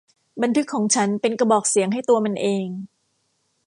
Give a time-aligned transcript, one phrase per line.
[0.41, 2.67] บันทึกของฉันเป็นกระบอกเสียงให้ตัวมันเอง